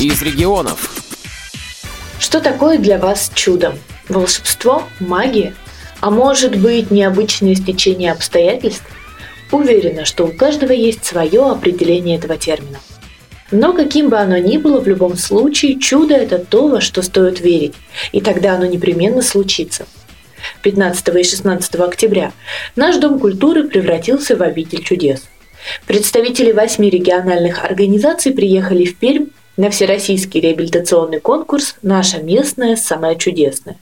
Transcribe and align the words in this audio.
из 0.00 0.22
регионов. 0.22 0.90
Что 2.20 2.40
такое 2.40 2.78
для 2.78 2.98
вас 2.98 3.32
чудо? 3.34 3.76
Волшебство? 4.08 4.84
Магия? 5.00 5.54
А 6.00 6.10
может 6.10 6.56
быть, 6.56 6.92
необычное 6.92 7.56
стечение 7.56 8.12
обстоятельств? 8.12 8.84
Уверена, 9.50 10.04
что 10.04 10.26
у 10.26 10.32
каждого 10.32 10.70
есть 10.70 11.04
свое 11.04 11.50
определение 11.50 12.16
этого 12.16 12.36
термина. 12.36 12.78
Но 13.50 13.72
каким 13.72 14.08
бы 14.08 14.18
оно 14.18 14.36
ни 14.38 14.56
было, 14.56 14.80
в 14.80 14.86
любом 14.86 15.16
случае, 15.16 15.80
чудо– 15.80 16.14
это 16.16 16.38
то, 16.38 16.68
во 16.68 16.80
что 16.80 17.02
стоит 17.02 17.40
верить, 17.40 17.74
и 18.12 18.20
тогда 18.20 18.54
оно 18.54 18.66
непременно 18.66 19.22
случится. 19.22 19.86
15 20.62 21.08
и 21.08 21.24
16 21.24 21.74
октября 21.76 22.32
наш 22.76 22.96
Дом 22.98 23.18
культуры 23.18 23.64
превратился 23.64 24.36
в 24.36 24.42
обитель 24.42 24.84
чудес. 24.84 25.24
Представители 25.86 26.52
восьми 26.52 26.88
региональных 26.88 27.64
организаций 27.64 28.32
приехали 28.32 28.84
в 28.84 28.96
Пермь 28.96 29.26
на 29.58 29.70
всероссийский 29.70 30.40
реабилитационный 30.40 31.20
конкурс 31.20 31.74
«Наша 31.82 32.18
местная 32.22 32.76
самая 32.76 33.16
чудесная». 33.16 33.76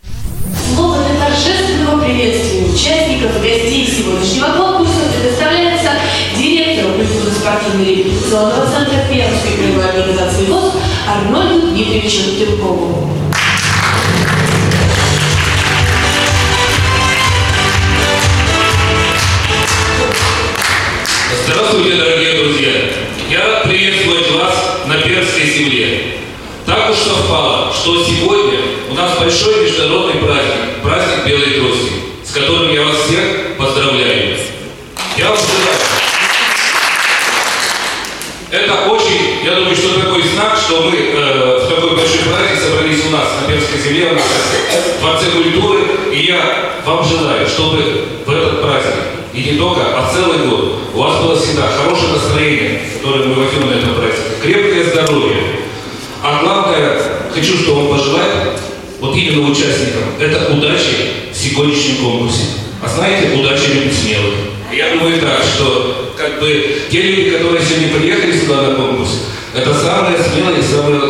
Слово 0.74 0.96
для 1.04 1.20
торжественного 1.20 2.02
приветствия 2.02 2.62
участников 2.62 3.36
и 3.36 3.46
гостей 3.46 3.86
сегодняшнего 3.86 4.56
конкурса 4.56 5.00
предоставляется 5.20 5.90
директору 6.36 6.94
культурно-спортивного 6.94 7.84
реабилитационного 7.84 8.66
центра 8.66 8.98
Пермской 9.08 9.52
краевой 9.58 9.90
организации 9.90 10.46
ВОЗ 10.46 10.72
Арнольду 11.06 11.66
Дмитриевичу 11.68 12.22
Тюркову. 12.38 13.25
Здравствуйте, 21.68 21.98
дорогие 21.98 22.44
друзья! 22.44 22.72
Я 23.28 23.44
рад 23.44 23.64
приветствовать 23.64 24.30
вас 24.30 24.78
на 24.86 24.98
Пермской 24.98 25.50
земле. 25.50 26.18
Так 26.64 26.90
уж 26.90 26.96
совпало, 26.96 27.72
что 27.74 28.04
сегодня 28.04 28.60
у 28.88 28.94
нас 28.94 29.18
большой 29.18 29.64
международный 29.64 30.20
праздник, 30.20 30.80
праздник 30.84 31.26
Белой 31.26 31.58
Трости, 31.58 31.92
с 32.24 32.30
которым 32.30 32.72
я 32.72 32.84
вас 32.84 32.98
всех 32.98 33.56
поздравляю. 33.58 34.36
Я 35.16 35.30
вам 35.30 35.36
желаю. 35.38 35.78
Это 38.52 38.74
очень, 38.88 39.44
я 39.44 39.56
думаю, 39.56 39.74
что 39.74 40.00
такой 40.00 40.22
знак, 40.22 40.56
что 40.56 40.82
мы 40.82 40.96
э, 40.96 41.64
в 41.64 41.68
такой 41.68 41.96
большой 41.96 42.20
праздник 42.30 42.60
собрались 42.62 43.06
у 43.06 43.10
нас 43.10 43.26
на 43.40 43.48
Пермской 43.48 43.80
земле, 43.80 44.16
в 44.16 45.00
Дворце 45.00 45.30
культуры, 45.30 45.80
и 46.12 46.26
я 46.26 46.76
вам 46.84 47.04
желаю, 47.04 47.44
чтобы 47.48 47.82
в 48.24 48.30
этот 48.30 48.62
праздник, 48.62 49.15
и 49.36 49.52
не 49.52 49.58
только, 49.58 49.82
а 49.82 50.10
целый 50.10 50.48
год, 50.48 50.78
у 50.94 50.98
вас 50.98 51.22
было 51.22 51.36
всегда 51.38 51.68
хорошее 51.68 52.12
настроение, 52.14 52.80
которое 52.94 53.26
мы 53.26 53.34
возьмем 53.34 53.68
на 53.68 53.74
этот 53.74 53.96
праздник, 53.96 54.42
крепкое 54.42 54.84
здоровье. 54.84 55.42
А 56.22 56.42
главное, 56.42 56.98
хочу, 57.34 57.58
что 57.58 57.74
вам 57.74 57.88
пожелать, 57.98 58.58
вот 58.98 59.14
именно 59.14 59.50
участникам, 59.50 60.04
это 60.18 60.54
удачи 60.54 61.30
в 61.30 61.36
сегодняшнем 61.36 61.96
конкурсе. 61.96 62.44
А 62.82 62.88
знаете, 62.88 63.36
удача 63.38 63.72
любит 63.74 63.92
смелых. 63.92 64.34
Я 64.72 64.94
думаю 64.94 65.20
так, 65.20 65.42
что 65.44 66.14
как 66.16 66.40
бы 66.40 66.78
те 66.90 67.02
люди, 67.02 67.30
которые 67.30 67.62
сегодня 67.62 67.88
приехали 67.88 68.38
сюда 68.38 68.62
на 68.62 68.74
конкурс, 68.74 69.10
это 69.54 69.74
самые 69.74 70.16
смелые, 70.18 70.62
самые 70.62 71.00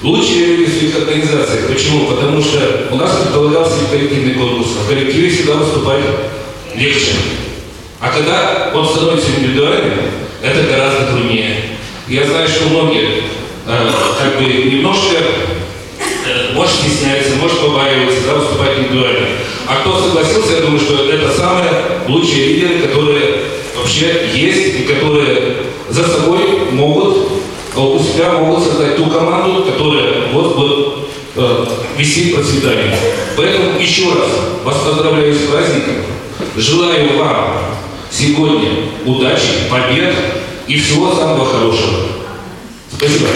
лучшие 0.00 0.46
люди 0.46 0.70
в 0.70 0.78
своих 0.78 0.96
организациях. 0.96 1.66
Почему? 1.66 2.06
Потому 2.06 2.40
что 2.40 2.88
у 2.92 2.94
нас 2.94 3.16
предполагался 3.16 3.74
коллективный 3.90 4.34
конкурс, 4.34 4.68
а 4.78 4.84
в 4.84 4.88
коллективе 4.88 5.28
всегда 5.28 5.54
выступать 5.54 6.04
легче. 6.76 7.14
А 8.00 8.10
когда 8.10 8.70
он 8.74 8.86
становится 8.86 9.30
индивидуальным, 9.30 9.98
это 10.40 10.70
гораздо 10.70 11.06
труднее. 11.12 11.56
Я 12.06 12.24
знаю, 12.26 12.48
что 12.48 12.68
многие 12.68 13.24
э, 13.66 13.90
как 14.18 14.38
бы 14.38 14.44
немножко 14.44 15.16
э, 15.18 16.52
может 16.54 16.76
стесняется, 16.76 17.36
может 17.36 17.60
побаивается, 17.60 18.20
да, 18.26 18.34
выступать 18.34 18.78
индивидуально. 18.78 19.26
А 19.66 19.80
кто 19.80 20.00
согласился, 20.00 20.54
я 20.54 20.60
думаю, 20.60 20.78
что 20.78 21.10
это 21.10 21.30
самые 21.36 21.70
лучшие 22.06 22.46
лидеры, 22.46 22.78
которые 22.86 23.40
вообще 23.76 24.28
есть 24.32 24.80
и 24.80 24.82
которые 24.84 25.56
за 25.88 26.04
собой 26.04 26.70
могут, 26.70 27.16
э, 27.74 27.80
у 27.80 27.98
себя 27.98 28.30
могут 28.34 28.62
создать 28.62 28.96
ту 28.96 29.06
команду, 29.06 29.64
которая 29.64 30.28
вот 30.32 30.56
будет 30.56 30.88
э, 31.34 31.66
вести 31.96 32.32
процветание. 32.32 32.96
Поэтому 33.36 33.76
еще 33.80 34.04
раз 34.14 34.28
вас 34.62 34.76
поздравляю 34.84 35.34
с 35.34 35.50
праздником. 35.50 35.94
Желаю 36.56 37.18
вам 37.18 37.77
сегодня 38.10 38.70
удачи, 39.06 39.68
побед 39.70 40.14
и 40.66 40.78
всего 40.78 41.14
самого 41.14 41.44
хорошего. 41.46 42.08
Спасибо. 42.92 43.28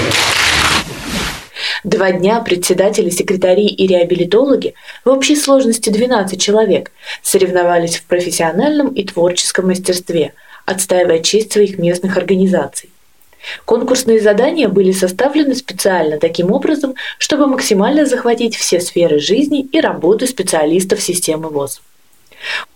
Два 1.84 2.12
дня 2.12 2.40
председатели, 2.40 3.10
секретари 3.10 3.66
и 3.66 3.86
реабилитологи 3.86 4.74
в 5.04 5.10
общей 5.10 5.34
сложности 5.34 5.90
12 5.90 6.40
человек 6.40 6.92
соревновались 7.22 7.96
в 7.96 8.04
профессиональном 8.04 8.88
и 8.88 9.04
творческом 9.04 9.66
мастерстве, 9.66 10.34
отстаивая 10.64 11.18
честь 11.18 11.52
своих 11.52 11.78
местных 11.78 12.16
организаций. 12.16 12.90
Конкурсные 13.64 14.20
задания 14.20 14.68
были 14.68 14.92
составлены 14.92 15.56
специально 15.56 16.18
таким 16.18 16.52
образом, 16.52 16.94
чтобы 17.18 17.48
максимально 17.48 18.06
захватить 18.06 18.54
все 18.54 18.80
сферы 18.80 19.18
жизни 19.18 19.62
и 19.62 19.80
работы 19.80 20.28
специалистов 20.28 21.02
системы 21.02 21.48
ВОЗ. 21.48 21.82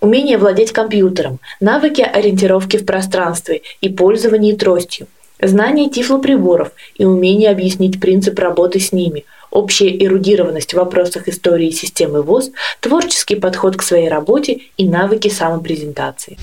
Умение 0.00 0.38
владеть 0.38 0.72
компьютером, 0.72 1.38
навыки 1.60 2.00
ориентировки 2.00 2.76
в 2.76 2.86
пространстве 2.86 3.62
и 3.80 3.88
пользования 3.88 4.56
тростью, 4.56 5.06
знание 5.40 5.90
тифлоприборов 5.90 6.72
и 6.94 7.04
умение 7.04 7.50
объяснить 7.50 8.00
принцип 8.00 8.38
работы 8.38 8.80
с 8.80 8.92
ними, 8.92 9.24
общая 9.50 9.96
эрудированность 10.04 10.74
в 10.74 10.76
вопросах 10.76 11.28
истории 11.28 11.70
системы 11.70 12.22
ВОЗ, 12.22 12.50
творческий 12.80 13.36
подход 13.36 13.76
к 13.76 13.82
своей 13.82 14.08
работе 14.08 14.60
и 14.76 14.86
навыки 14.88 15.28
самопрезентации. 15.28 16.38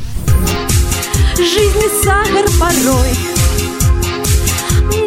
Жизнь 1.35 1.89
сахар 2.03 2.45
порой, 2.59 3.09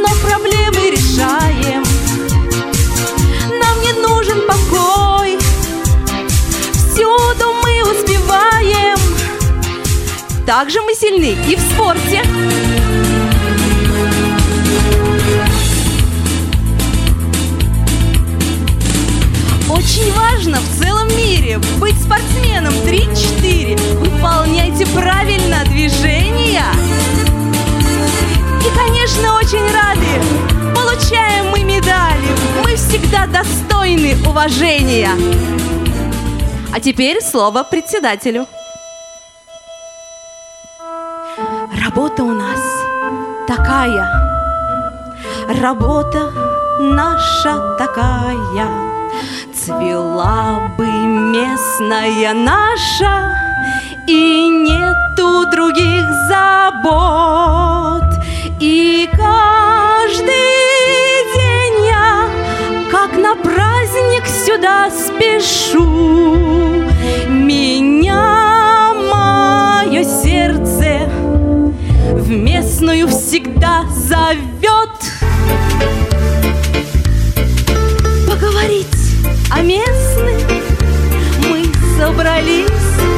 но 0.01 0.09
проблемы 0.27 0.91
решаем. 0.91 1.85
Нам 3.61 3.81
не 3.83 3.93
нужен 4.03 4.41
покой, 4.47 5.39
всюду 6.93 7.53
мы 7.63 7.66
успеваем. 8.47 8.99
Также 10.47 10.81
мы 10.83 10.95
сильны 10.95 11.37
и 11.49 11.57
в 11.57 11.61
спорте. 11.61 12.23
Очень 19.69 20.13
важно 20.15 20.61
в 20.61 20.79
целом 20.79 21.09
мире 21.17 21.59
быть 21.79 22.01
спортсменом 22.01 22.73
3-4. 22.85 23.79
Выполняйте 23.99 24.87
правильно 24.87 25.65
движения. 25.65 26.65
И, 28.61 28.77
конечно, 28.77 29.37
очень 29.39 29.67
рады. 29.73 30.75
Получаем 30.75 31.51
мы 31.51 31.63
медали. 31.65 32.29
Мы 32.65 32.77
всегда 32.77 33.27
достойны 33.27 34.17
уважения. 34.27 35.11
А 36.77 36.81
теперь 36.81 37.23
слово 37.23 37.63
председателю. 37.63 38.47
Работа 41.83 42.23
у 42.23 42.35
нас 42.35 42.61
такая. 43.49 44.07
Работа 45.63 46.31
наша 46.79 47.77
такая 47.79 48.69
Цвела 49.55 50.71
бы 50.77 50.85
местная 50.85 52.35
наша, 52.35 53.35
И 54.07 54.47
нету 54.49 55.51
других 55.51 56.05
забот. 56.29 58.05
И 58.61 59.09
каждый 59.13 59.56
сюда 64.67 64.91
спешу. 64.91 65.85
Меня 67.29 68.93
мое 68.95 70.03
сердце 70.03 71.09
в 72.13 72.29
местную 72.31 73.07
всегда 73.07 73.85
зовет. 73.91 74.91
Поговорить 78.29 78.87
о 79.51 79.63
местных 79.63 80.43
мы 81.49 81.65
собрались 81.99 83.16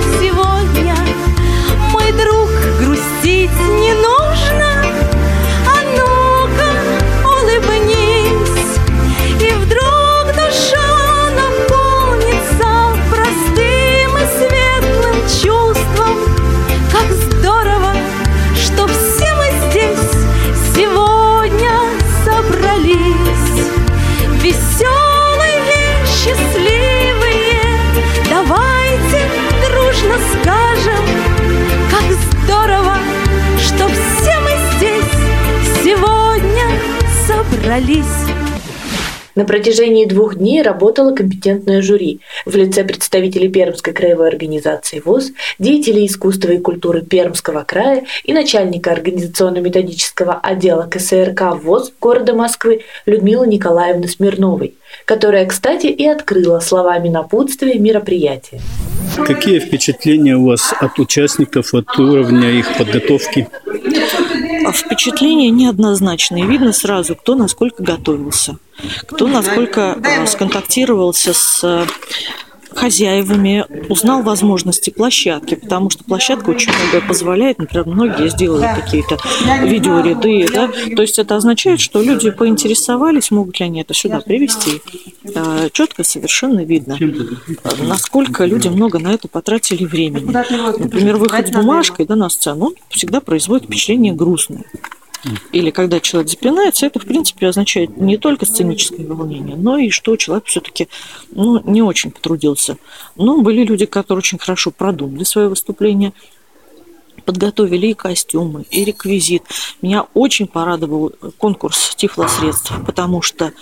собрались. 37.79 38.05
На 39.35 39.45
протяжении 39.45 40.05
двух 40.05 40.35
дней 40.35 40.63
работало 40.63 41.15
компетентное 41.15 41.81
жюри 41.81 42.19
в 42.45 42.57
лице 42.57 42.83
представителей 42.83 43.49
Пермской 43.49 43.93
краевой 43.93 44.27
организации 44.27 45.01
ВОЗ, 45.05 45.31
деятелей 45.61 46.07
искусства 46.07 46.51
и 46.51 46.59
культуры 46.59 47.03
Пермского 47.03 47.63
края 47.63 48.05
и 48.25 48.33
начальника 48.33 48.91
организационно-методического 48.91 50.41
отдела 50.43 50.89
КСРК 50.91 51.55
ВОЗ 51.63 51.93
города 52.01 52.35
Москвы 52.35 52.81
Людмилы 53.07 53.47
Николаевны 53.47 54.09
Смирновой, 54.09 54.75
которая, 55.05 55.47
кстати, 55.47 55.87
и 55.87 56.05
открыла 56.05 56.59
словами 56.59 57.09
напутствия 57.09 57.79
мероприятия. 57.79 58.61
Какие 59.25 59.61
впечатления 59.61 60.37
у 60.37 60.47
вас 60.47 60.75
от 60.81 60.99
участников, 60.99 61.75
от 61.75 61.97
уровня 61.97 62.51
их 62.51 62.77
подготовки? 62.77 63.47
А 64.69 64.73
впечатления 64.73 65.49
неоднозначные. 65.49 66.47
Видно 66.47 66.75
сразу, 66.75 67.15
кто 67.15 67.35
насколько 67.35 67.83
готовился, 67.83 68.59
кто 69.07 69.27
насколько 69.27 69.97
э, 70.05 70.27
сконтактировался 70.27 71.33
с 71.33 71.65
э, 71.65 71.87
хозяевами, 72.79 73.67
узнал 73.89 74.23
возможности 74.23 74.91
площадки, 74.91 75.57
потому 75.57 75.91
что 75.91 76.05
площадка 76.05 76.51
очень 76.51 76.73
многое 76.73 77.07
позволяет. 77.07 77.59
Например, 77.59 77.87
многие 77.87 78.29
сделали 78.29 78.69
какие-то 78.81 79.19
видеоряды. 79.65 80.47
Да? 80.53 80.69
То 80.69 81.03
есть 81.03 81.19
это 81.19 81.37
означает, 81.37 81.81
что 81.81 82.01
люди 82.01 82.31
поинтересовались, 82.31 83.31
могут 83.31 83.59
ли 83.61 83.67
они 83.67 83.81
это 83.81 83.95
сюда 83.95 84.21
привести. 84.21 84.81
Э, 85.35 85.69
Четко 85.73 86.05
совершенно 86.05 86.61
видно, 86.61 86.97
насколько 87.83 88.45
люди 88.45 88.69
много 88.69 88.99
на 88.99 89.13
это 89.13 89.29
потратили 89.29 89.85
времени. 89.85 90.31
Например, 90.31 91.17
выход 91.17 91.49
с 91.49 91.51
бумажкой 91.51 92.07
да, 92.07 92.15
на 92.17 92.29
сцену, 92.29 92.67
он 92.67 92.75
всегда 92.91 93.21
производит 93.21 93.67
впечатление 93.67 94.13
грустное. 94.13 94.65
Или 95.53 95.71
когда 95.71 96.01
человек 96.01 96.31
запинается, 96.31 96.87
это, 96.87 97.01
в 97.01 97.07
принципе, 97.07 97.49
означает 97.49 97.97
не 97.97 98.17
только 98.17 98.47
сценическое 98.47 99.07
волнение, 99.07 99.57
но 99.57 99.77
и 99.79 99.91
что 99.91 100.17
человек 100.17 100.47
все-таки 100.47 100.89
ну, 101.33 101.61
не 101.69 101.83
очень 101.83 102.11
потрудился. 102.11 102.79
Но 103.17 103.41
были 103.41 103.65
люди, 103.65 103.87
которые 103.87 104.21
очень 104.21 104.39
хорошо 104.39 104.71
продумали 104.71 105.25
свое 105.25 105.49
выступление, 105.49 106.13
подготовили 107.25 107.89
и 107.89 107.95
костюмы, 107.95 108.65
и 108.71 108.85
реквизит. 108.85 109.43
Меня 109.83 110.07
очень 110.15 110.47
порадовал 110.47 111.13
конкурс 111.37 111.95
тифлосредств, 111.97 112.73
потому 112.87 113.23
что 113.23 113.53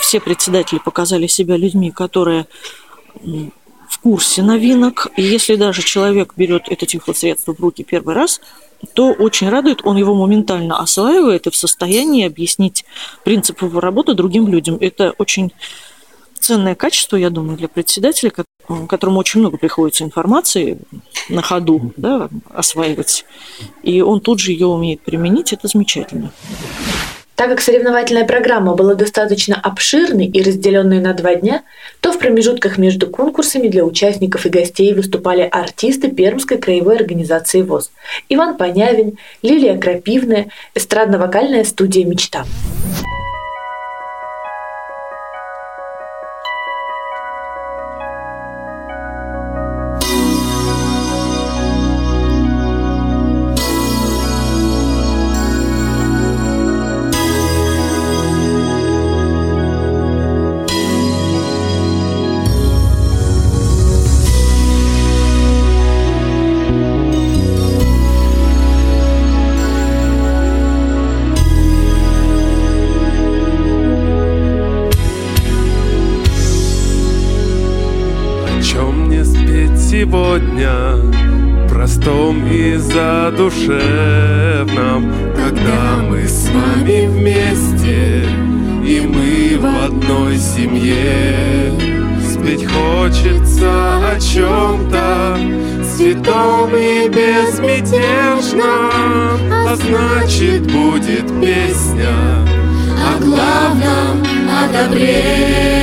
все 0.00 0.20
председатели 0.20 0.78
показали 0.78 1.26
себя 1.26 1.56
людьми, 1.56 1.90
которые 1.90 2.46
в 3.92 3.98
курсе 4.00 4.42
новинок. 4.42 5.08
И 5.16 5.22
если 5.22 5.56
даже 5.56 5.82
человек 5.82 6.32
берет 6.36 6.64
это 6.68 6.86
тифлосредство 6.86 7.54
в 7.54 7.60
руки 7.60 7.84
первый 7.84 8.14
раз– 8.14 8.40
то 8.94 9.12
очень 9.12 9.48
радует, 9.48 9.80
он 9.84 9.96
его 9.96 10.14
моментально 10.14 10.78
осваивает 10.78 11.46
и 11.46 11.50
в 11.50 11.56
состоянии 11.56 12.26
объяснить 12.26 12.84
принцип 13.24 13.62
его 13.62 13.80
работы 13.80 14.14
другим 14.14 14.48
людям. 14.48 14.76
Это 14.80 15.14
очень 15.18 15.52
ценное 16.38 16.74
качество, 16.74 17.16
я 17.16 17.30
думаю, 17.30 17.56
для 17.56 17.68
председателя, 17.68 18.32
которому 18.88 19.20
очень 19.20 19.40
много 19.40 19.56
приходится 19.56 20.02
информации 20.02 20.78
на 21.28 21.42
ходу 21.42 21.92
да, 21.96 22.28
осваивать. 22.50 23.24
И 23.82 24.00
он 24.00 24.20
тут 24.20 24.40
же 24.40 24.50
ее 24.50 24.66
умеет 24.66 25.02
применить, 25.02 25.52
это 25.52 25.68
замечательно. 25.68 26.32
Так 27.34 27.48
как 27.48 27.60
соревновательная 27.60 28.24
программа 28.24 28.74
была 28.74 28.94
достаточно 28.94 29.58
обширной 29.60 30.26
и 30.26 30.42
разделенной 30.42 31.00
на 31.00 31.14
два 31.14 31.34
дня, 31.34 31.62
то 32.00 32.12
в 32.12 32.18
промежутках 32.18 32.78
между 32.78 33.08
конкурсами 33.08 33.68
для 33.68 33.84
участников 33.84 34.44
и 34.46 34.50
гостей 34.50 34.92
выступали 34.92 35.48
артисты 35.50 36.08
Пермской 36.08 36.58
краевой 36.58 36.96
организации 36.96 37.62
ВОЗ. 37.62 37.90
Иван 38.28 38.56
Понявин, 38.56 39.18
Лилия 39.42 39.78
Крапивная, 39.78 40.48
эстрадно-вокальная 40.74 41.64
студия 41.64 42.04
«Мечта». 42.04 42.44
Сегодня 80.02 80.98
простом 81.68 82.44
и 82.48 82.74
задушевном, 82.74 83.70
когда 85.36 86.02
мы 86.08 86.26
с 86.26 86.48
вами 86.48 87.06
вместе 87.06 88.26
и 88.84 89.00
мы 89.00 89.56
в 89.60 89.66
одной 89.84 90.38
семье. 90.38 91.72
Спеть 92.20 92.66
хочется 92.66 94.10
о 94.10 94.18
чем-то 94.18 95.38
святом 95.84 96.74
и 96.74 97.08
безмятежном, 97.08 98.60
а 99.52 99.76
значит 99.76 100.62
будет 100.62 101.30
песня 101.40 102.12
о 103.08 103.18
главном, 103.20 104.26
о 104.50 104.66
добре. 104.72 105.81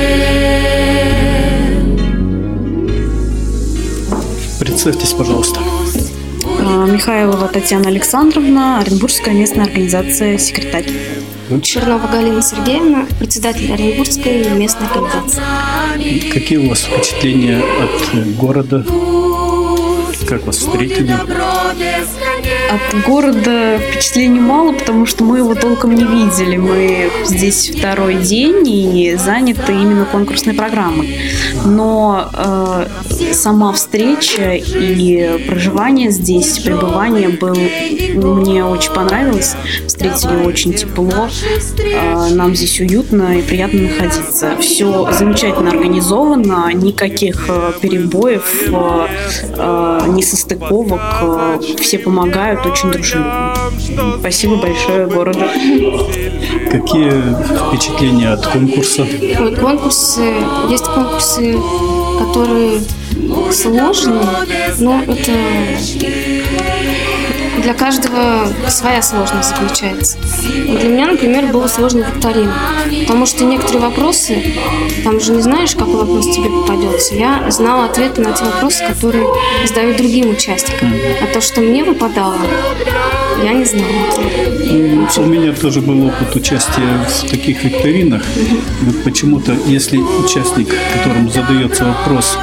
Представьтесь, 4.82 5.12
пожалуйста. 5.12 5.60
А, 6.58 6.86
Михайлова 6.86 7.48
Татьяна 7.48 7.88
Александровна, 7.88 8.78
Оренбургская 8.78 9.34
местная 9.34 9.66
организация 9.66 10.38
«Секретарь». 10.38 10.86
Чернова 11.62 12.06
Галина 12.06 12.40
Сергеевна, 12.40 13.06
председатель 13.18 13.70
Оренбургской 13.70 14.48
местной 14.54 14.86
организации. 14.86 16.30
Какие 16.30 16.56
у 16.56 16.70
вас 16.70 16.84
впечатления 16.84 17.60
от 17.60 18.36
города? 18.38 18.82
Как 20.26 20.46
вас 20.46 20.56
встретили? 20.56 21.14
От 22.70 23.04
города 23.04 23.78
впечатлений 23.80 24.38
мало, 24.38 24.72
потому 24.72 25.04
что 25.04 25.24
мы 25.24 25.38
его 25.38 25.56
толком 25.56 25.92
не 25.92 26.04
видели. 26.04 26.56
Мы 26.56 27.10
здесь 27.24 27.72
второй 27.76 28.14
день 28.14 28.62
и 28.68 29.16
заняты 29.16 29.72
именно 29.72 30.04
конкурсной 30.04 30.54
программой. 30.54 31.18
Но 31.64 32.30
э, 32.32 32.86
сама 33.32 33.72
встреча 33.72 34.54
и 34.54 35.44
проживание 35.48 36.12
здесь, 36.12 36.60
пребывание 36.60 37.30
был 37.30 37.56
мне 38.14 38.64
очень 38.64 38.92
понравилось. 38.92 39.56
Встретили 39.88 40.44
очень 40.44 40.72
тепло. 40.72 41.28
Э, 41.78 42.28
нам 42.32 42.54
здесь 42.54 42.78
уютно 42.78 43.38
и 43.38 43.42
приятно 43.42 43.80
находиться. 43.80 44.56
Все 44.60 45.10
замечательно 45.12 45.70
организовано, 45.70 46.70
никаких 46.72 47.46
э, 47.48 47.72
перебоев, 47.80 48.68
э, 48.68 49.06
э, 49.56 50.00
несостыковок. 50.06 51.00
Э, 51.20 51.60
все 51.80 51.98
помогают 51.98 52.59
это 52.60 52.68
очень 52.68 52.90
дружелюбно. 52.90 53.54
Спасибо 54.20 54.56
большое 54.56 55.06
городу. 55.06 55.40
Какие 56.70 57.10
впечатления 57.68 58.32
от 58.32 58.46
конкурса? 58.46 59.02
Ой, 59.02 59.56
конкурсы, 59.56 60.34
есть 60.68 60.84
конкурсы, 60.84 61.58
которые 62.18 62.80
сложные, 63.52 64.22
но 64.78 65.02
это 65.02 65.32
для 67.62 67.74
каждого 67.74 68.48
своя 68.68 69.02
сложность 69.02 69.50
заключается. 69.50 70.18
Для 70.18 70.88
меня, 70.88 71.06
например, 71.06 71.46
было 71.46 71.66
сложно 71.68 72.00
викторина, 72.00 72.54
потому 73.02 73.26
что 73.26 73.44
некоторые 73.44 73.80
вопросы, 73.80 74.54
там 75.04 75.20
же 75.20 75.32
не 75.32 75.42
знаешь, 75.42 75.74
какой 75.74 75.96
вопрос 75.96 76.26
тебе 76.26 76.50
попадется. 76.50 77.14
Я 77.14 77.50
знала 77.50 77.86
ответы 77.86 78.22
на 78.22 78.32
те 78.32 78.44
вопросы, 78.44 78.84
которые 78.86 79.26
задают 79.66 79.96
другим 79.96 80.30
участникам. 80.30 80.94
А 81.22 81.26
то, 81.32 81.40
что 81.40 81.60
мне 81.60 81.84
выпадало, 81.84 82.38
я 83.42 83.52
не 83.52 83.64
знала. 83.64 83.90
У 85.16 85.26
меня 85.26 85.52
тоже 85.52 85.80
был 85.80 86.06
опыт 86.06 86.34
участия 86.36 87.06
в 87.08 87.28
таких 87.28 87.64
викторинах. 87.64 88.22
Вот 88.82 89.02
почему-то, 89.02 89.56
если 89.66 89.98
участник, 89.98 90.74
которому 90.92 91.30
задается 91.30 91.84
вопрос, 91.84 92.38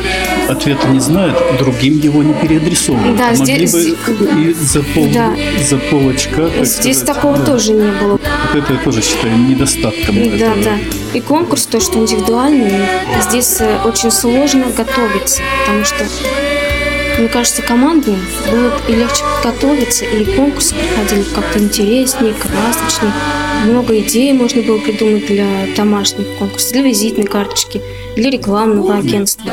ответа 0.50 0.88
не 0.88 1.00
знает, 1.00 1.36
другим 1.60 2.00
его 2.00 2.24
не 2.24 2.34
переадресовывают. 2.34 3.18
Да, 3.18 3.32
Могли 3.32 3.68
здесь, 3.68 3.74
бы 3.74 3.98
и 4.42 4.54
за, 4.54 4.84
пол, 4.84 5.08
да. 5.13 5.36
за 5.68 5.77
полочка. 5.77 6.50
Здесь 6.63 6.98
сказать, 6.98 7.06
такого 7.06 7.38
да. 7.38 7.46
тоже 7.46 7.74
не 7.74 7.92
было. 7.92 8.12
Вот 8.12 8.22
это 8.56 8.74
я 8.74 8.80
тоже 8.80 9.01
считаю 9.01 9.38
недостатком. 9.38 10.16
Да, 10.16 10.22
этого. 10.22 10.63
да. 10.63 10.77
И 11.13 11.22
конкурс, 11.22 11.66
то, 11.66 11.80
что 11.80 12.00
индивидуальный, 12.00 12.86
здесь 13.30 13.58
э, 13.60 13.80
очень 13.86 14.12
сложно 14.12 14.66
готовиться, 14.75 15.42
потому 15.66 15.86
что 15.86 16.06
мне 17.17 17.27
кажется, 17.29 17.62
командным 17.62 18.19
было 18.50 18.71
и 18.88 18.93
легче 18.93 19.24
подготовиться, 19.43 20.05
и 20.05 20.24
конкурсы 20.36 20.75
проходили 20.75 21.24
как-то 21.24 21.59
интереснее, 21.59 22.33
красочнее. 22.33 23.13
Много 23.65 23.99
идей 23.99 24.33
можно 24.33 24.61
было 24.61 24.77
придумать 24.77 25.25
для 25.27 25.45
домашних 25.75 26.25
конкурсов, 26.39 26.71
для 26.71 26.81
визитной 26.83 27.25
карточки, 27.25 27.81
для 28.15 28.29
рекламного 28.29 28.95
агентства. 28.95 29.51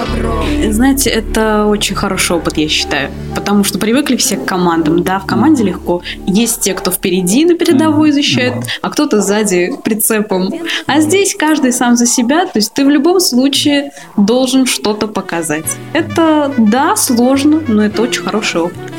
Знаете, 0.68 1.10
это 1.10 1.66
очень 1.66 1.96
хороший 1.96 2.36
опыт, 2.36 2.56
я 2.56 2.68
считаю. 2.68 3.10
Потому 3.34 3.64
что 3.64 3.78
привыкли 3.78 4.16
все 4.16 4.36
к 4.36 4.44
командам. 4.44 5.02
Да, 5.02 5.18
в 5.18 5.26
команде 5.26 5.64
легко. 5.64 6.02
Есть 6.26 6.60
те, 6.60 6.74
кто 6.74 6.90
впереди 6.90 7.44
на 7.44 7.54
передовой 7.54 8.12
защищает, 8.12 8.54
а 8.82 8.90
кто-то 8.90 9.20
сзади 9.20 9.72
прицепом. 9.82 10.52
А 10.86 11.00
здесь 11.00 11.34
каждый 11.34 11.72
сам 11.72 11.96
за 11.96 12.06
себя. 12.06 12.46
То 12.46 12.58
есть 12.58 12.72
ты 12.72 12.84
в 12.84 12.90
любом 12.90 13.20
случае 13.20 13.92
должен 14.16 14.66
что-то 14.66 15.08
показать. 15.08 15.66
Это, 15.92 16.54
да, 16.56 16.96
сложно, 16.96 17.62
но 17.66 17.84
это 17.84 18.02
очень 18.02 18.22
хороший 18.22 18.62
опыт. 18.62 18.93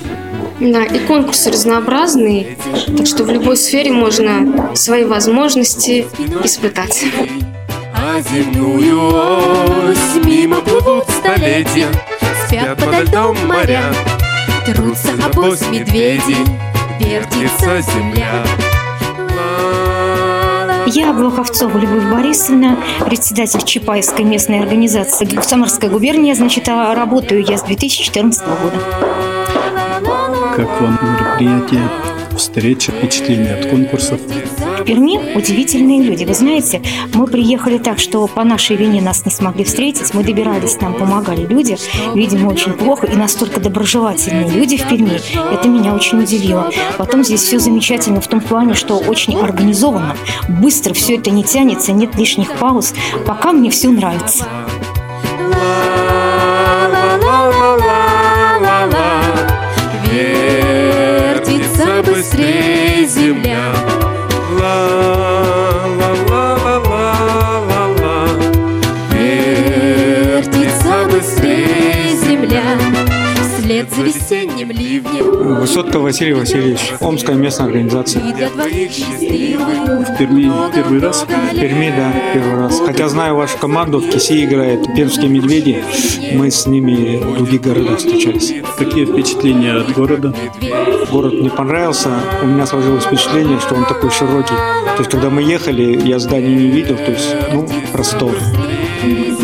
Да, 0.59 0.83
и 0.83 0.99
конкурсы 0.99 1.51
разнообразные, 1.51 2.57
так 2.97 3.05
что 3.05 3.23
в 3.23 3.29
любой 3.29 3.57
сфере 3.57 3.91
можно 3.91 4.73
свои 4.75 5.03
возможности 5.03 6.07
испытать. 6.43 7.05
А 7.93 8.21
земную 8.21 9.89
ось 9.89 10.25
мимо 10.25 10.57
плывут 10.61 11.09
столетия 11.09 11.87
Спят 12.45 12.77
подо 12.77 13.01
льдом 13.01 13.37
моря 13.47 13.93
Трутся 14.65 15.11
обоз 15.25 15.61
медведи 15.69 16.35
Вертится 16.99 17.81
земля 17.81 18.43
Я 20.85 21.13
Блоховцова 21.13 21.77
Любовь 21.77 22.03
Борисовна, 22.11 22.77
председатель 23.05 23.63
Чапаевской 23.63 24.23
местной 24.23 24.59
организации 24.59 25.27
Самарская 25.41 25.89
губерния. 25.89 26.35
Значит, 26.35 26.69
а 26.69 26.93
работаю 26.93 27.43
я 27.43 27.57
с 27.57 27.63
2014 27.63 28.45
года. 28.45 29.34
Как 30.55 30.69
вам 30.79 30.97
мероприятие, 31.01 31.89
встреча, 32.37 32.93
впечатления 32.93 33.55
от 33.55 33.65
конкурсов? 33.65 34.21
В 34.21 34.83
Перми 34.85 35.35
удивительные 35.35 36.01
люди. 36.01 36.23
Вы 36.23 36.33
знаете, 36.33 36.81
мы 37.13 37.27
приехали 37.27 37.77
так, 37.77 37.99
что 37.99 38.25
по 38.27 38.45
нашей 38.45 38.77
вине 38.77 39.01
нас 39.01 39.25
не 39.25 39.31
смогли 39.31 39.65
встретить. 39.65 40.13
Мы 40.13 40.23
добирались, 40.23 40.79
нам 40.79 40.93
помогали 40.93 41.45
люди. 41.45 41.75
Видимо, 42.13 42.47
очень 42.47 42.71
плохо. 42.71 43.05
И 43.05 43.15
настолько 43.17 43.59
доброжелательные 43.59 44.49
люди 44.49 44.77
в 44.77 44.87
Перми. 44.87 45.19
Это 45.53 45.67
меня 45.67 45.93
очень 45.93 46.21
удивило. 46.21 46.71
Потом 46.97 47.25
здесь 47.25 47.41
все 47.41 47.59
замечательно 47.59 48.21
в 48.21 48.27
том 48.27 48.39
плане, 48.39 48.75
что 48.75 48.97
очень 48.97 49.37
организованно. 49.37 50.15
Быстро 50.47 50.93
все 50.93 51.17
это 51.17 51.31
не 51.31 51.43
тянется, 51.43 51.91
нет 51.91 52.15
лишних 52.15 52.53
пауз. 52.53 52.93
Пока 53.27 53.51
мне 53.51 53.69
все 53.71 53.89
нравится. 53.89 54.47
Земля 63.15 63.74
Весенним 74.25 74.71
ливнем 74.71 75.59
Высотка 75.59 75.99
Василий 75.99 76.33
Васильевич, 76.33 76.93
Омская 76.99 77.35
местная 77.35 77.67
организация. 77.67 78.27
И 78.27 78.33
для 78.33 78.49
твоих 78.49 78.91
счастливых 78.91 80.09
В 80.09 80.17
Перми 80.17 80.51
первый 80.73 80.99
раз? 80.99 81.21
В 81.21 81.59
Перми, 81.59 81.93
да, 81.95 82.11
первый 82.33 82.59
раз. 82.61 82.81
Хотя 82.83 83.07
знаю 83.07 83.35
вашу 83.35 83.55
команду, 83.59 83.99
в 83.99 84.09
Кисе 84.09 84.43
играет 84.43 84.95
Пермские 84.95 85.29
медведи. 85.29 85.83
Мы 86.33 86.49
с 86.49 86.65
ними 86.65 87.17
в 87.17 87.37
других 87.37 87.61
городах 87.61 87.99
встречались. 87.99 88.51
Какие 88.79 89.05
впечатления 89.05 89.73
от 89.73 89.91
города? 89.91 90.33
Город 91.11 91.33
мне 91.33 91.51
понравился. 91.51 92.09
У 92.41 92.47
меня 92.47 92.65
сложилось 92.65 93.03
впечатление, 93.03 93.59
что 93.59 93.75
он 93.75 93.85
такой 93.85 94.09
широкий. 94.09 94.55
То 94.55 94.99
есть, 94.99 95.11
когда 95.11 95.29
мы 95.29 95.43
ехали, 95.43 96.01
я 96.03 96.17
зданий 96.17 96.55
не 96.55 96.71
видел, 96.71 96.95
то 96.95 97.11
есть, 97.11 97.35
ну, 97.53 97.67
простор. 97.91 98.35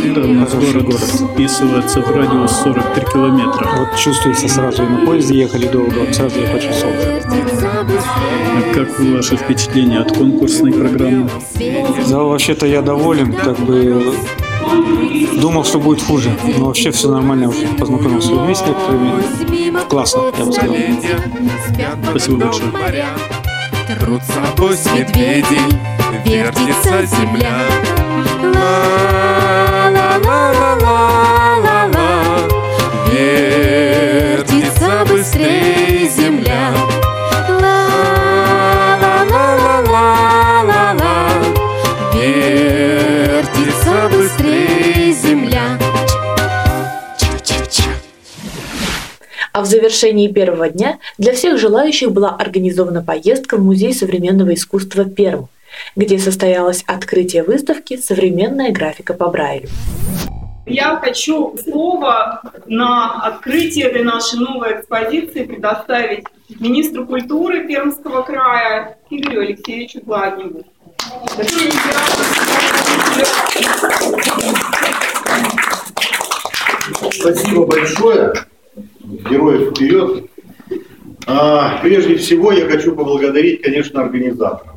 Да, 0.03 0.21
у 0.21 0.33
нас 0.33 0.53
город 0.53 0.93
вписывается 0.93 2.01
в 2.01 2.15
радиус 2.15 2.51
43 2.63 3.05
километра. 3.13 3.69
Вот 3.77 3.95
чувствуется 3.97 4.47
сразу, 4.47 4.83
и 4.83 4.87
на 4.87 5.05
поезде 5.05 5.39
ехали 5.39 5.67
долго, 5.67 6.11
сразу 6.11 6.39
я 6.39 6.47
почувствовал. 6.47 6.95
А 7.23 8.73
как 8.73 8.99
ваши 8.99 9.37
впечатления 9.37 9.99
от 9.99 10.17
конкурсной 10.17 10.73
программы? 10.73 11.29
Да, 12.09 12.19
вообще-то 12.19 12.65
я 12.65 12.81
доволен, 12.81 13.33
как 13.33 13.59
бы 13.59 14.13
думал, 15.39 15.63
что 15.63 15.79
будет 15.79 16.01
хуже, 16.01 16.31
но 16.57 16.65
вообще 16.65 16.91
все 16.91 17.09
нормально, 17.09 17.49
уже 17.49 17.67
познакомился 17.67 18.29
с 18.29 18.31
людьми 18.31 18.55
с 18.55 18.61
некоторыми. 18.61 19.87
Классно, 19.87 20.21
я 20.37 20.45
бы 20.45 20.53
сказал. 20.53 20.75
Спасибо 22.09 22.37
большое. 22.37 22.71
Трутся 24.55 24.89
медведей 24.95 25.59
Вертится 26.25 27.05
земля 27.05 27.67
Быстрее 35.41 36.07
земля. 36.07 36.71
Ла-ла-ла-ла-ла-ла. 37.49 38.23
Вертится 42.13 43.95
быстрее 44.15 45.11
земля. 45.13 45.79
А 49.51 49.61
в 49.63 49.65
завершении 49.65 50.27
первого 50.27 50.69
дня 50.69 50.99
для 51.17 51.33
всех 51.33 51.57
желающих 51.57 52.11
была 52.11 52.35
организована 52.35 53.01
поездка 53.01 53.57
в 53.57 53.63
Музей 53.63 53.95
современного 53.95 54.53
искусства 54.53 55.05
Перм, 55.05 55.49
где 55.95 56.19
состоялось 56.19 56.83
открытие 56.85 57.41
выставки 57.41 57.97
«Современная 57.97 58.71
графика 58.71 59.15
по 59.15 59.27
Брайлю». 59.29 59.69
Я 60.65 60.97
хочу 60.97 61.55
слово 61.57 62.41
на 62.67 63.21
открытие 63.23 63.87
этой 63.87 64.03
нашей 64.03 64.39
новой 64.39 64.79
экспозиции 64.79 65.43
предоставить 65.43 66.25
министру 66.59 67.05
культуры 67.05 67.67
Пермского 67.67 68.21
края 68.21 68.97
Игорю 69.09 69.41
Алексеевичу 69.41 70.01
Гладневу. 70.01 70.63
Спасибо 77.11 77.65
большое. 77.65 78.33
Героев 79.29 79.71
вперед. 79.71 80.29
А, 81.25 81.79
прежде 81.81 82.17
всего 82.17 82.51
я 82.51 82.67
хочу 82.67 82.95
поблагодарить, 82.95 83.61
конечно, 83.61 84.01
организаторов. 84.01 84.75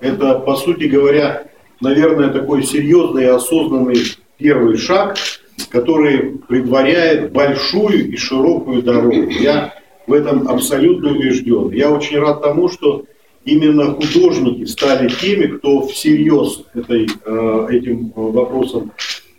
Это, 0.00 0.38
по 0.38 0.56
сути 0.56 0.84
говоря, 0.84 1.46
наверное, 1.80 2.30
такой 2.30 2.62
серьезный 2.62 3.24
и 3.24 3.26
осознанный 3.26 4.16
первый 4.38 4.76
шаг, 4.76 5.16
который 5.70 6.38
предваряет 6.48 7.32
большую 7.32 8.12
и 8.12 8.16
широкую 8.16 8.82
дорогу. 8.82 9.28
Я 9.30 9.74
в 10.06 10.12
этом 10.12 10.48
абсолютно 10.48 11.10
убежден. 11.10 11.70
Я 11.70 11.90
очень 11.90 12.18
рад 12.18 12.42
тому, 12.42 12.68
что 12.68 13.04
именно 13.44 13.92
художники 13.94 14.64
стали 14.64 15.08
теми, 15.08 15.46
кто 15.46 15.86
всерьез 15.86 16.64
этой, 16.74 17.06
э, 17.06 17.66
этим 17.70 18.12
вопросом 18.14 18.92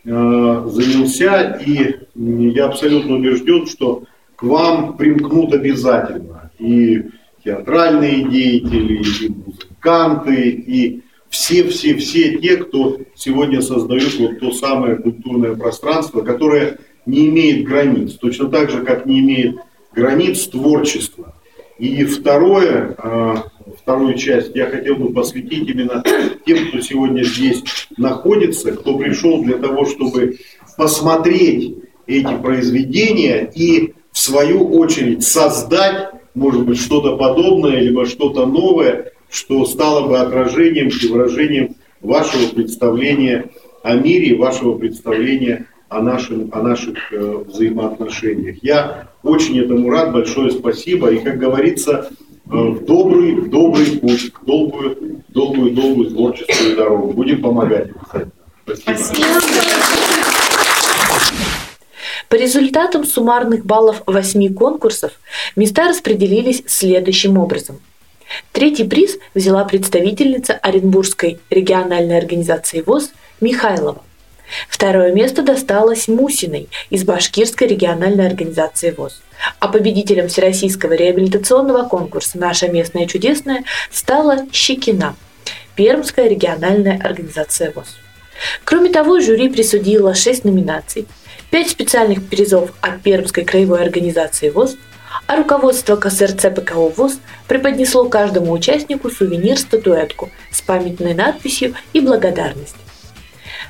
э, 0.06 0.64
занялся. 0.68 1.60
И 1.66 1.96
я 2.16 2.66
абсолютно 2.66 3.16
убежден, 3.16 3.68
что 3.68 4.04
к 4.36 4.44
вам 4.44 4.98
примкнут 4.98 5.54
обязательно 5.54 6.52
и 6.60 7.04
театральные 7.44 8.30
деятели, 8.30 9.04
и 9.04 9.30
музыканты, 9.30 10.50
и 10.50 11.02
все-все-все 11.38 12.40
те, 12.40 12.58
кто 12.58 12.98
сегодня 13.14 13.62
создают 13.62 14.16
вот 14.16 14.40
то 14.40 14.52
самое 14.52 14.96
культурное 14.96 15.56
пространство, 15.56 16.22
которое 16.22 16.80
не 17.06 17.30
имеет 17.30 17.64
границ, 17.64 18.14
точно 18.14 18.50
так 18.50 18.72
же, 18.72 18.84
как 18.84 19.06
не 19.06 19.20
имеет 19.20 19.58
границ 19.94 20.48
творчества. 20.48 21.36
И 21.78 22.04
второе, 22.06 22.96
а, 22.98 23.44
вторую 23.80 24.16
часть 24.18 24.56
я 24.56 24.66
хотел 24.66 24.96
бы 24.96 25.14
посвятить 25.14 25.70
именно 25.70 26.04
тем, 26.44 26.70
кто 26.70 26.82
сегодня 26.82 27.22
здесь 27.22 27.64
находится, 27.98 28.72
кто 28.72 28.98
пришел 28.98 29.44
для 29.44 29.60
того, 29.60 29.86
чтобы 29.86 30.40
посмотреть 30.76 31.76
эти 32.08 32.36
произведения 32.42 33.52
и 33.54 33.94
в 34.12 34.18
свою 34.18 34.70
очередь 34.76 35.24
создать, 35.24 36.10
может 36.34 36.66
быть, 36.66 36.80
что-то 36.80 37.16
подобное, 37.16 37.80
либо 37.80 38.08
что-то 38.08 38.48
новое, 38.48 39.12
что 39.30 39.66
стало 39.66 40.08
бы 40.08 40.20
отражением 40.20 40.90
и 40.90 41.08
выражением 41.08 41.76
вашего 42.02 42.48
представления 42.50 43.50
о 43.84 43.96
мире, 43.96 44.36
вашего 44.36 44.78
представления 44.78 45.68
о, 45.90 46.02
нашем, 46.02 46.50
о 46.52 46.62
наших 46.62 47.14
э, 47.14 47.44
взаимоотношениях. 47.48 48.58
Я 48.62 49.08
очень 49.24 49.60
этому 49.60 49.90
рад, 49.90 50.12
большое 50.12 50.52
спасибо. 50.52 51.12
И, 51.12 51.20
как 51.20 51.38
говорится, 51.38 52.10
э, 52.10 52.50
в 52.50 52.86
добрый, 52.86 53.36
в 53.36 53.50
добрый 53.50 53.98
путь, 54.00 54.32
в 54.34 54.46
долгую, 54.46 55.24
долгую, 55.30 55.72
долгую 55.72 56.10
творческую 56.10 56.76
дорогу. 56.76 57.14
Будем 57.14 57.42
помогать. 57.42 57.90
Спасибо. 58.66 59.24
По 62.30 62.36
результатам 62.36 63.06
суммарных 63.06 63.66
баллов 63.66 64.04
восьми 64.06 64.50
конкурсов 64.50 65.14
места 65.56 65.88
распределились 65.88 66.62
следующим 66.68 67.38
образом. 67.38 67.80
Третий 68.52 68.84
приз 68.84 69.18
взяла 69.34 69.64
представительница 69.66 70.54
Оренбургской 70.54 71.40
региональной 71.50 72.18
организации 72.18 72.82
ВОЗ 72.82 73.12
Михайлова. 73.42 74.04
Второе 74.70 75.12
место 75.12 75.42
досталось 75.42 76.08
Мусиной 76.08 76.70
из 76.90 77.04
Башкирской 77.04 77.68
региональной 77.68 78.28
организации 78.28 78.92
ВОЗ. 78.92 79.22
А 79.60 79.68
победителем 79.68 80.30
Всероссийского 80.30 80.94
реабилитационного 80.94 81.88
конкурса 81.88 82.38
«Наша 82.38 82.68
местная 82.68 83.06
чудесная» 83.06 83.64
стала 83.92 84.48
Щекина, 84.52 85.16
Пермская 85.76 86.28
региональная 86.28 87.00
организация 87.04 87.72
ВОЗ. 87.72 87.98
Кроме 88.64 88.90
того, 88.90 89.20
жюри 89.20 89.50
присудило 89.50 90.16
шесть 90.16 90.44
номинаций, 90.44 91.08
пять 91.52 91.70
специальных 91.70 92.28
призов 92.28 92.72
от 92.82 93.02
Пермской 93.02 93.46
краевой 93.46 93.82
организации 93.84 94.50
ВОЗ, 94.50 94.78
а 95.28 95.36
руководство 95.36 95.96
КСРЦ 95.96 96.48
ПКО 96.56 96.90
ВОЗ 96.90 97.20
преподнесло 97.48 98.10
каждому 98.10 98.52
участнику 98.52 99.10
сувенир-статуэтку 99.10 100.30
с 100.52 100.62
памятной 100.62 101.14
надписью 101.14 101.76
и 101.94 102.00
благодарность. 102.00 102.76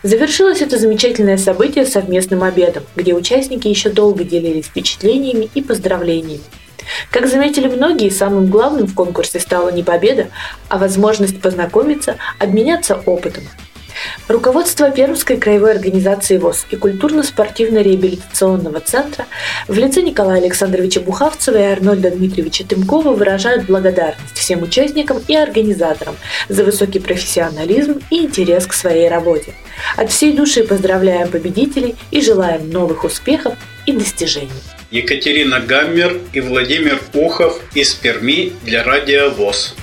Завершилось 0.04 0.62
это 0.62 0.78
замечательное 0.78 1.38
событие 1.38 1.86
совместным 1.86 2.44
обедом, 2.44 2.84
где 2.96 3.14
участники 3.14 3.68
еще 3.68 3.90
долго 3.90 4.24
делились 4.24 4.66
впечатлениями 4.66 5.50
и 5.56 5.62
поздравлениями. 5.62 6.44
Как 7.12 7.28
заметили 7.28 7.68
многие, 7.68 8.10
самым 8.10 8.48
главным 8.48 8.86
в 8.86 8.94
конкурсе 8.94 9.40
стала 9.40 9.70
не 9.72 9.84
победа, 9.84 10.28
а 10.70 10.78
возможность 10.78 11.42
познакомиться, 11.42 12.16
обменяться 12.40 13.02
опытом– 13.06 13.44
Руководство 14.28 14.92
Пермской 14.92 15.38
краевой 15.38 15.72
организации 15.72 16.38
ВОЗ 16.38 16.66
и 16.70 16.76
культурно-спортивно-реабилитационного 16.76 18.80
центра 18.80 19.26
в 19.68 19.78
лице 19.78 20.02
Николая 20.02 20.42
Александровича 20.42 21.00
Бухавцева 21.00 21.58
и 21.58 21.62
Арнольда 21.62 22.12
Дмитриевича 22.12 22.66
Тымкова 22.66 23.14
выражают 23.14 23.66
благодарность 23.66 24.38
всем 24.38 24.64
участникам 24.64 25.22
и 25.28 25.36
организаторам 25.36 26.16
за 26.50 26.64
высокий 26.64 27.00
профессионализм 27.00 28.02
и 28.10 28.26
интерес 28.26 28.68
к 28.68 28.74
своей 28.74 29.08
работе. 29.08 29.54
От 29.96 30.12
всей 30.12 30.34
души 30.34 30.64
поздравляем 30.64 31.30
победителей 31.30 31.96
и 32.12 32.22
желаем 32.22 32.70
новых 32.70 33.04
успехов 33.04 33.56
и 33.86 33.94
достижений. 33.94 34.50
Екатерина 34.92 35.60
Гаммер 35.60 36.18
и 36.34 36.40
Владимир 36.40 37.00
Ухов 37.14 37.60
из 37.74 37.94
Перми 37.94 38.54
для 38.64 38.84
Радио 38.84 39.30
ВОЗ. 39.32 39.76